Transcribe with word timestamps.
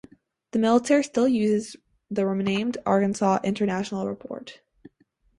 The 0.49 0.57
military 0.57 1.03
still 1.03 1.27
uses 1.27 1.75
the 2.09 2.25
renamed 2.25 2.77
Arkansas 2.87 3.37
International 3.43 4.07
Airport. 4.07 4.59